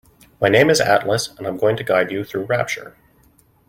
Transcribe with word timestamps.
My 0.41 0.49
name 0.49 0.71
is 0.71 0.81
Atlas 0.81 1.27
and 1.37 1.45
I'm 1.45 1.57
going 1.57 1.77
to 1.77 1.83
guide 1.83 2.09
you 2.09 2.23
through 2.23 2.45
Rapture. 2.45 2.97